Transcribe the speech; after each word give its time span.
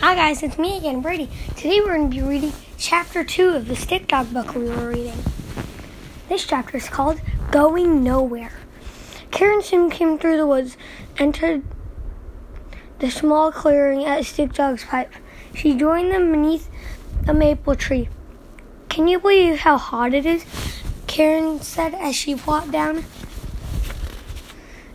Hi 0.00 0.14
guys, 0.14 0.44
it's 0.44 0.56
me 0.56 0.76
again, 0.76 1.00
Brady. 1.00 1.28
Today 1.56 1.80
we're 1.80 1.96
going 1.96 2.12
to 2.12 2.16
be 2.16 2.22
reading 2.22 2.52
chapter 2.78 3.24
2 3.24 3.48
of 3.48 3.66
the 3.66 3.74
Stick 3.74 4.06
Dog 4.06 4.32
book 4.32 4.54
we 4.54 4.68
were 4.68 4.90
reading. 4.90 5.20
This 6.28 6.46
chapter 6.46 6.76
is 6.76 6.88
called 6.88 7.20
Going 7.50 8.04
Nowhere. 8.04 8.52
Karen 9.32 9.60
soon 9.60 9.90
came 9.90 10.16
through 10.16 10.36
the 10.36 10.46
woods, 10.46 10.76
entered 11.18 11.64
the 13.00 13.10
small 13.10 13.50
clearing 13.50 14.04
at 14.04 14.24
Stick 14.26 14.52
Dog's 14.52 14.84
pipe. 14.84 15.12
She 15.56 15.74
joined 15.74 16.12
them 16.12 16.30
beneath 16.30 16.70
a 17.26 17.34
maple 17.34 17.74
tree. 17.74 18.10
Can 18.88 19.08
you 19.08 19.18
believe 19.18 19.58
how 19.58 19.76
hot 19.76 20.14
it 20.14 20.24
is? 20.24 20.44
Karen 21.08 21.60
said 21.60 21.94
as 21.94 22.14
she 22.14 22.36
plopped 22.36 22.70
down. 22.70 23.04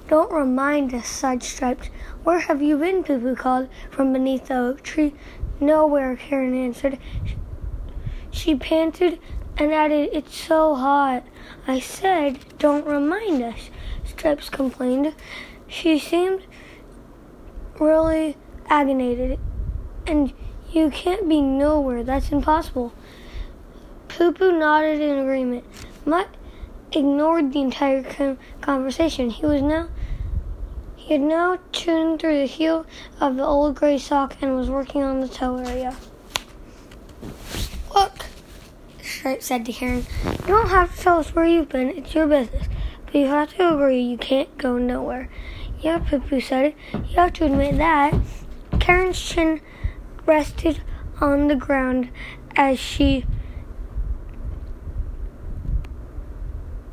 Don't 0.08 0.32
remind 0.32 0.94
us, 0.94 1.10
sighed 1.10 1.44
Stripes. 1.44 1.90
Where 2.28 2.40
have 2.40 2.62
you 2.62 2.78
been? 2.78 3.06
Poo 3.06 3.22
Poo 3.22 3.36
called 3.38 3.70
from 3.90 4.12
beneath 4.12 4.48
the 4.48 4.58
oak 4.58 4.84
tree. 4.84 5.14
Nowhere, 5.62 6.18
Karen 6.18 6.54
answered. 6.54 7.00
She 8.32 8.54
panted 8.54 9.20
and 9.56 9.72
added, 9.72 10.10
It's 10.12 10.36
so 10.36 10.76
hot. 10.76 11.24
I 11.66 11.80
said, 11.80 12.40
Don't 12.60 12.86
remind 12.86 13.42
us, 13.42 13.70
Stripes 14.04 14.50
complained. 14.50 15.16
She 15.70 15.98
seemed 15.98 16.46
really 17.80 18.36
agitated. 18.68 19.40
And 20.06 20.34
you 20.70 20.90
can't 20.90 21.30
be 21.30 21.40
nowhere. 21.40 22.04
That's 22.04 22.34
impossible. 22.34 22.92
Poo 24.10 24.34
Poo 24.34 24.52
nodded 24.52 25.00
in 25.00 25.18
agreement. 25.18 25.64
Mutt 26.06 26.28
ignored 26.92 27.54
the 27.54 27.62
entire 27.62 28.36
conversation. 28.60 29.30
He 29.30 29.46
was 29.46 29.62
now 29.62 29.88
he 31.08 31.14
had 31.14 31.22
now 31.22 31.58
tuned 31.72 32.20
through 32.20 32.38
the 32.38 32.46
heel 32.46 32.86
of 33.22 33.38
the 33.38 33.44
old 33.44 33.76
gray 33.76 33.98
sock 33.98 34.36
and 34.42 34.58
was 34.58 34.70
working 34.70 35.04
on 35.04 35.22
the 35.22 35.30
toe 35.30 35.56
area. 35.56 35.96
Look, 37.96 38.26
Stripe 39.02 39.42
said 39.42 39.66
to 39.68 39.72
Karen, 39.72 40.06
you 40.26 40.48
don't 40.48 40.68
have 40.68 40.94
to 40.94 41.02
tell 41.02 41.20
us 41.20 41.34
where 41.34 41.46
you've 41.46 41.70
been. 41.70 41.92
It's 41.92 42.14
your 42.14 42.28
business. 42.28 42.68
But 43.06 43.16
you 43.16 43.28
have 43.28 43.56
to 43.56 43.74
agree 43.74 44.02
you 44.02 44.18
can't 44.18 44.58
go 44.58 44.78
nowhere. 44.78 45.30
Yeah, 45.80 46.00
Poo 46.00 46.42
said. 46.42 46.66
It. 46.66 46.76
You 46.94 47.16
have 47.16 47.32
to 47.34 47.46
admit 47.46 47.78
that. 47.78 48.14
Karen's 48.82 49.22
chin 49.22 49.62
rested 50.26 50.82
on 51.22 51.48
the 51.48 51.56
ground 51.56 52.10
as 52.58 52.80
she 52.80 53.26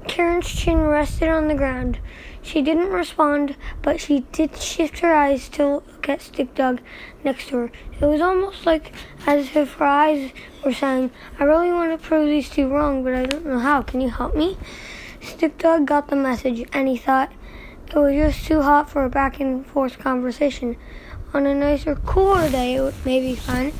Karen's 0.06 0.46
chin 0.46 0.82
rested 0.82 1.28
on 1.28 1.48
the 1.48 1.56
ground. 1.56 1.98
She 2.44 2.60
didn't 2.60 2.90
respond, 2.90 3.56
but 3.80 4.00
she 4.00 4.20
did 4.30 4.54
shift 4.58 4.98
her 4.98 5.14
eyes 5.14 5.48
to 5.50 5.66
look 5.66 6.08
at 6.10 6.20
Stick 6.20 6.54
Dog 6.54 6.82
next 7.24 7.48
to 7.48 7.56
her. 7.56 7.72
It 7.98 8.04
was 8.04 8.20
almost 8.20 8.66
like 8.66 8.92
as 9.26 9.56
if 9.56 9.72
her 9.74 9.86
eyes 9.86 10.30
were 10.62 10.74
saying, 10.74 11.10
I 11.40 11.44
really 11.44 11.72
want 11.72 11.98
to 11.98 12.06
prove 12.06 12.28
these 12.28 12.50
two 12.50 12.68
wrong, 12.68 13.02
but 13.02 13.14
I 13.14 13.24
don't 13.24 13.46
know 13.46 13.58
how. 13.58 13.80
Can 13.80 14.02
you 14.02 14.10
help 14.10 14.36
me? 14.36 14.58
Stick 15.22 15.56
Dog 15.56 15.86
got 15.86 16.08
the 16.08 16.16
message, 16.16 16.68
and 16.74 16.86
he 16.86 16.98
thought 16.98 17.32
it 17.88 17.96
was 17.96 18.12
just 18.12 18.46
too 18.46 18.60
hot 18.60 18.90
for 18.90 19.04
a 19.04 19.08
back 19.08 19.40
and 19.40 19.66
forth 19.66 19.98
conversation. 19.98 20.76
On 21.32 21.46
a 21.46 21.54
nicer, 21.54 21.94
cooler 21.96 22.50
day, 22.50 22.74
it 22.74 22.94
may 23.06 23.20
be 23.20 23.34
fun, 23.34 23.72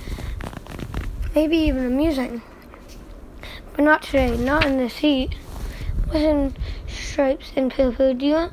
maybe 1.35 1.59
even 1.59 1.85
amusing. 1.85 2.41
But 3.75 3.85
not 3.85 4.03
today, 4.05 4.37
not 4.39 4.65
in 4.65 4.79
this 4.79 4.97
heat. 4.97 5.37
Listen, 6.13 6.57
Stripes 6.87 7.53
and 7.57 7.73
Poo 7.73 8.15
do 8.15 8.27
you 8.27 8.51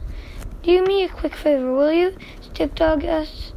do 0.64 0.84
me 0.84 1.04
a 1.04 1.10
quick 1.10 1.36
favor, 1.36 1.74
will 1.74 1.92
you? 1.92 2.16
Stick 2.42 2.76
Dog 2.76 3.04
asked. 3.04 3.54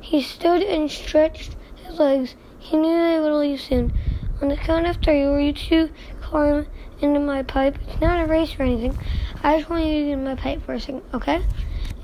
He 0.00 0.22
stood 0.22 0.62
and 0.62 0.90
stretched 0.90 1.56
his 1.76 1.98
legs. 1.98 2.34
He 2.58 2.76
knew 2.76 2.96
they 2.96 3.18
would 3.20 3.32
leave 3.32 3.60
soon. 3.60 3.92
On 4.40 4.48
the 4.48 4.56
count 4.56 4.86
of 4.86 4.96
three, 4.96 5.24
will 5.24 5.40
you 5.40 5.52
two 5.52 5.90
climb 6.20 6.66
into 7.00 7.20
my 7.20 7.42
pipe? 7.42 7.78
It's 7.86 8.00
not 8.00 8.20
a 8.20 8.26
race 8.26 8.54
or 8.58 8.62
anything. 8.62 8.98
I 9.42 9.58
just 9.58 9.70
want 9.70 9.84
you 9.84 9.94
to 9.94 10.04
get 10.04 10.12
in 10.12 10.24
my 10.24 10.34
pipe 10.34 10.62
for 10.64 10.74
a 10.74 10.80
second, 10.80 11.02
okay? 11.14 11.42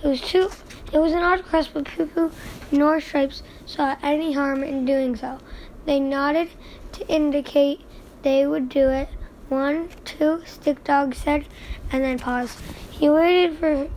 It 0.02 0.08
was 0.08 0.20
too. 0.20 0.50
It 0.92 0.98
was 0.98 1.12
an 1.12 1.22
odd 1.22 1.38
request, 1.38 1.70
but 1.74 1.84
Poo 1.84 2.06
Poo 2.06 2.32
nor 2.70 3.00
Stripes 3.00 3.42
saw 3.66 3.96
any 4.02 4.32
harm 4.32 4.62
in 4.62 4.84
doing 4.84 5.16
so. 5.16 5.38
They 5.86 6.00
nodded 6.00 6.50
to 6.92 7.06
indicate 7.08 7.80
they 8.22 8.46
would 8.46 8.68
do 8.68 8.88
it. 8.88 9.08
One, 9.48 9.88
two, 10.04 10.42
Stick 10.46 10.82
Dog 10.84 11.14
said, 11.14 11.46
and 11.92 12.02
then 12.02 12.18
paused. 12.18 12.58
He 12.90 13.10
waited 13.10 13.58
for 13.58 13.88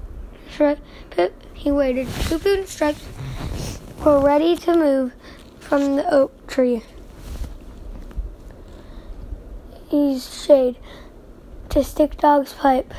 Pip. 1.10 1.34
He 1.54 1.72
waited. 1.72 2.08
Poo 2.08 2.40
Poo 2.40 2.54
and 2.54 2.68
Stripes 2.68 3.06
were 4.04 4.20
ready 4.20 4.56
to 4.58 4.76
move 4.76 5.14
from 5.60 5.96
the 5.96 6.14
oak 6.14 6.48
tree. 6.48 6.84
He's 9.90 10.44
shade 10.46 10.78
to 11.70 11.84
Stick 11.84 12.18
Dog's 12.18 12.54
pipe, 12.54 12.94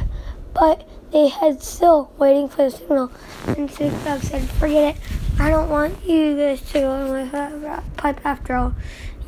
but 0.54 0.88
they 1.10 1.28
had 1.28 1.62
still 1.62 2.12
waiting 2.18 2.48
for 2.48 2.64
the 2.64 2.70
signal. 2.70 3.12
And 3.46 3.70
Stick 3.70 3.92
Dog 4.04 4.22
said, 4.22 4.42
"Forget 4.42 4.96
it. 4.96 5.02
I 5.38 5.50
don't 5.50 5.68
want 5.68 6.04
you 6.04 6.36
guys 6.36 6.60
to 6.72 6.80
go 6.80 6.94
in 6.94 7.30
my 7.30 7.82
pipe 7.96 8.20
after 8.24 8.54
all." 8.54 8.74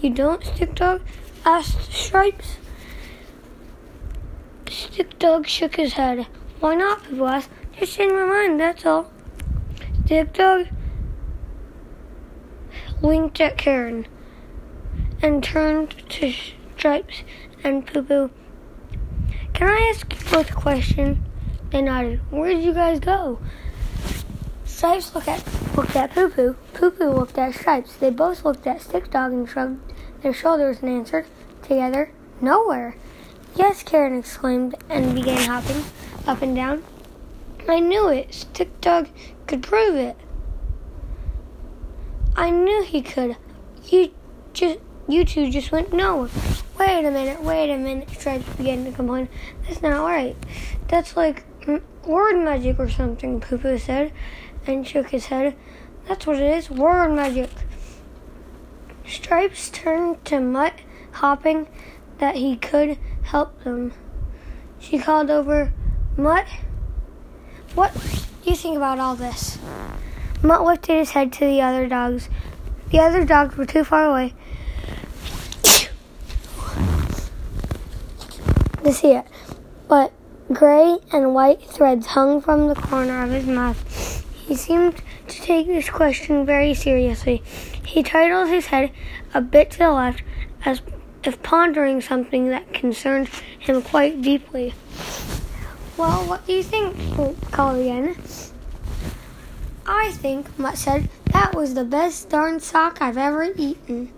You 0.00 0.10
don't, 0.10 0.44
Stick 0.44 0.75
Dog? 0.75 1.03
asked 1.44 1.92
Stripes. 1.92 2.56
Stick 4.70 5.19
Dog 5.19 5.48
shook 5.48 5.75
his 5.75 5.94
head. 5.94 6.28
Why 6.60 6.76
not, 6.76 7.03
people 7.03 7.26
asked. 7.26 7.50
Just 7.76 7.98
in 7.98 8.14
my 8.14 8.25
mind, 8.25 8.60
that's 8.60 8.86
all. 8.86 9.10
Stick 10.04 10.32
Dog 10.32 10.69
winked 13.03 13.41
at 13.41 13.59
Karen 13.59 14.06
and 15.22 15.42
turned 15.42 15.97
to 16.10 16.32
Stripes 16.76 17.25
and 17.64 17.84
Poo 17.84 18.03
Poo. 18.03 18.30
Can 19.54 19.69
I 19.69 19.92
ask 19.92 20.12
you 20.12 20.30
both 20.30 20.50
a 20.50 20.54
question? 20.54 21.25
They 21.70 21.82
nodded. 21.82 22.20
Where 22.30 22.54
did 22.54 22.62
you 22.62 22.72
guys 22.72 23.00
go? 23.00 23.41
Stripes 24.64 25.14
looked 25.14 25.28
at 25.28 25.76
looked 25.76 25.97
at 25.97 26.14
Poo 26.14 26.28
Poo. 26.28 26.56
Poo 26.75 26.91
Poo 26.91 27.10
looked 27.10 27.38
at 27.38 27.54
Stripes. 27.54 27.97
They 27.97 28.10
both 28.10 28.44
looked 28.44 28.66
at 28.66 28.82
Stick 28.82 29.10
Dog 29.10 29.32
and 29.32 29.48
shrugged 29.48 29.92
their 30.22 30.32
shoulders 30.32 30.78
and 30.80 30.91
answered 30.91 31.26
together, 31.62 32.12
Nowhere. 32.41 32.94
Yes, 33.56 33.82
Karen 33.82 34.18
exclaimed 34.18 34.74
and 34.88 35.14
began 35.14 35.48
hopping 35.48 35.84
up 36.26 36.42
and 36.42 36.54
down. 36.54 36.82
I 37.68 37.80
knew 37.80 38.08
it. 38.08 38.32
Stick 38.32 38.80
Dog 38.80 39.08
could 39.46 39.62
prove 39.62 39.94
it. 39.94 40.16
I 42.36 42.50
knew 42.50 42.82
he 42.82 43.02
could. 43.02 43.36
You 43.84 44.12
just 44.52 44.78
you 45.08 45.24
two 45.24 45.50
just 45.50 45.72
went 45.72 45.92
no. 45.92 46.28
Wait 46.78 47.04
a 47.04 47.10
minute, 47.10 47.42
wait 47.42 47.70
a 47.70 47.76
minute. 47.76 48.08
Stripes 48.10 48.48
began 48.56 48.84
to 48.84 48.92
complain. 48.92 49.28
That's 49.66 49.82
not 49.82 50.04
right. 50.04 50.36
That's 50.88 51.16
like 51.16 51.44
word 52.06 52.42
magic 52.42 52.78
or 52.78 52.88
something, 52.88 53.40
Poo 53.40 53.58
Poo 53.58 53.78
said 53.78 54.12
and 54.66 54.86
shook 54.86 55.10
his 55.10 55.26
head. 55.26 55.56
That's 56.06 56.26
what 56.26 56.36
it 56.36 56.42
is, 56.42 56.70
word 56.70 57.10
magic. 57.10 57.50
Stripes 59.06 59.70
turned 59.70 60.24
to 60.26 60.40
Mutt, 60.40 60.74
hopping 61.12 61.68
that 62.18 62.36
he 62.36 62.56
could 62.56 62.98
help 63.30 63.62
them. 63.62 63.92
She 64.80 64.98
called 64.98 65.30
over, 65.30 65.72
Mutt, 66.16 66.46
what 67.76 67.94
do 67.94 68.50
you 68.50 68.56
think 68.56 68.76
about 68.76 68.98
all 68.98 69.14
this? 69.14 69.56
Mutt 70.42 70.64
lifted 70.64 70.96
his 70.96 71.10
head 71.10 71.32
to 71.34 71.44
the 71.46 71.60
other 71.60 71.86
dogs. 71.86 72.28
The 72.91 72.98
other 72.98 73.24
dogs 73.24 73.56
were 73.56 73.66
too 73.66 73.84
far 73.84 74.06
away 74.06 74.34
to 78.82 78.92
see 78.92 79.12
it, 79.12 79.26
but 79.86 80.12
gray 80.52 80.98
and 81.12 81.32
white 81.32 81.62
threads 81.62 82.06
hung 82.06 82.41
from 82.41 82.66
the 82.66 82.74
corner 82.74 83.22
of 83.22 83.30
his 83.30 83.47
mouth. 83.47 84.26
He 84.34 84.56
seemed 84.56 85.00
to 85.28 85.41
take 85.41 85.68
this 85.68 85.88
question 85.88 86.44
very 86.44 86.74
seriously. 86.74 87.44
He 87.86 88.02
titled 88.02 88.48
his 88.48 88.66
head 88.66 88.91
a 89.32 89.41
bit 89.41 89.71
to 89.72 89.78
the 89.78 89.92
left 89.92 90.24
as 90.65 90.82
if 91.24 91.42
pondering 91.42 92.00
something 92.00 92.48
that 92.48 92.72
concerned 92.72 93.28
him 93.58 93.82
quite 93.82 94.22
deeply. 94.22 94.74
Well, 95.96 96.26
what 96.26 96.46
do 96.46 96.52
you 96.52 96.62
think? 96.62 96.96
called 97.52 97.80
again. 97.80 98.16
I 99.86 100.12
think, 100.12 100.58
Mutt 100.58 100.78
said, 100.78 101.08
that 101.32 101.54
was 101.54 101.74
the 101.74 101.84
best 101.84 102.30
darn 102.30 102.60
sock 102.60 103.02
I've 103.02 103.18
ever 103.18 103.52
eaten. 103.56 104.12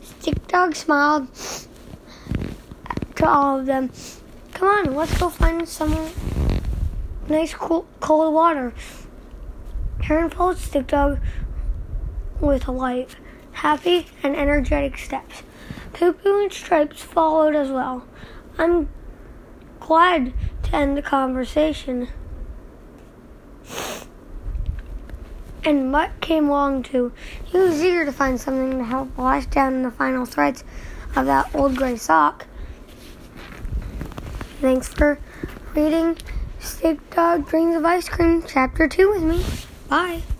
Stick 0.00 0.46
Dog 0.46 0.74
smiled 0.74 1.28
to 3.16 3.28
all 3.28 3.60
of 3.60 3.66
them. 3.66 3.90
Come 4.54 4.68
on, 4.68 4.94
let's 4.94 5.18
go 5.18 5.28
find 5.28 5.68
some 5.68 5.94
nice 7.28 7.52
cool, 7.52 7.86
cold 8.00 8.32
water. 8.32 8.72
Karen 10.00 10.30
followed 10.30 10.58
Stick 10.58 10.86
Dog 10.86 11.18
with 12.40 12.66
a 12.68 12.72
light, 12.72 13.16
happy 13.52 14.06
and 14.22 14.34
energetic 14.34 14.96
steps. 14.96 15.42
Poo 15.92 16.14
and 16.24 16.52
Stripes 16.52 17.02
followed 17.02 17.54
as 17.54 17.70
well. 17.70 18.06
I'm 18.56 18.88
glad 19.80 20.32
to 20.64 20.76
end 20.76 20.96
the 20.96 21.02
conversation. 21.02 22.08
and 25.68 25.92
Mutt 25.92 26.10
came 26.20 26.48
along 26.48 26.82
too. 26.82 27.12
He 27.44 27.58
was 27.58 27.82
eager 27.82 28.06
to 28.06 28.12
find 28.12 28.40
something 28.40 28.78
to 28.78 28.84
help 28.84 29.16
wash 29.18 29.46
down 29.46 29.82
the 29.82 29.90
final 29.90 30.24
threads 30.24 30.64
of 31.14 31.26
that 31.26 31.54
old 31.54 31.76
gray 31.76 31.96
sock. 31.96 32.46
Thanks 34.60 34.88
for 34.88 35.20
reading 35.74 36.16
Stick 36.58 37.10
Dog 37.10 37.46
Dreams 37.48 37.76
of 37.76 37.84
Ice 37.84 38.08
Cream, 38.08 38.42
Chapter 38.46 38.88
2 38.88 39.10
with 39.10 39.22
me. 39.22 39.44
Bye. 39.88 40.22